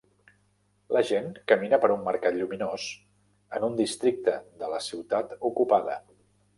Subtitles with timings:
[0.95, 2.87] La gent camina per un mercat lluminós
[3.59, 6.05] en un districte de la ciutat ocupada